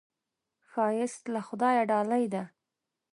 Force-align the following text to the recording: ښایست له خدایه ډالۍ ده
ښایست 0.69 1.23
له 1.33 1.41
خدایه 1.47 1.83
ډالۍ 1.91 2.25
ده 2.33 2.43